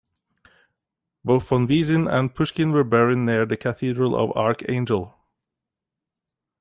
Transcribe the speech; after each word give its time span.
Both 1.23 1.47
Fonvizin 1.47 2.11
and 2.11 2.33
Pushchin 2.33 2.71
were 2.73 2.83
buried 2.83 3.19
near 3.19 3.45
the 3.45 3.55
Cathedral 3.55 4.15
of 4.15 4.31
Archangel. 4.35 5.15